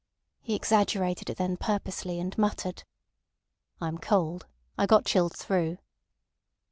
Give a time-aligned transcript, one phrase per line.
[0.41, 2.85] He exaggerated it then purposely, and muttered:
[3.79, 4.47] "I am cold.
[4.75, 5.77] I got chilled through."